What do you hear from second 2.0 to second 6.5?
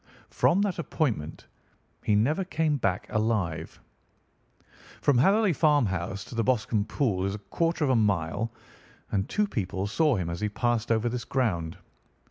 he never came back alive. "From Hatherley Farmhouse to the